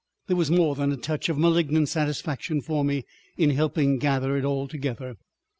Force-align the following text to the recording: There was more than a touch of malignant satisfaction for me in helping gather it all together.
There 0.25 0.35
was 0.35 0.49
more 0.49 0.73
than 0.73 0.91
a 0.91 0.97
touch 0.97 1.29
of 1.29 1.37
malignant 1.37 1.87
satisfaction 1.87 2.59
for 2.61 2.83
me 2.83 3.03
in 3.37 3.51
helping 3.51 3.99
gather 3.99 4.35
it 4.35 4.43
all 4.43 4.67
together. 4.67 5.15